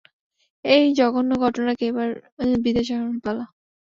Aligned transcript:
এই 0.65 0.85
জঘন্য 0.97 1.31
গ্রহটাকে 1.41 1.85
এবার 1.91 2.09
বিদায় 2.63 2.87
জানানোর 2.89 3.19
পালা! 3.25 3.45